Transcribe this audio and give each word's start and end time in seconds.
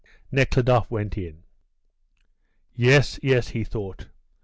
Nekhludoff 0.31 0.89
went 0.89 1.15
in. 1.15 1.43
"Yes, 2.73 3.19
yes," 3.21 3.49
he 3.49 3.63
thought. 3.63 4.07